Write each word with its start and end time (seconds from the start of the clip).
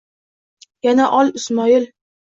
Yana 0.87 1.05
ol, 1.19 1.33
Ismoil 1.41 1.87